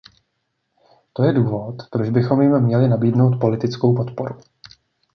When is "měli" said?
2.59-2.87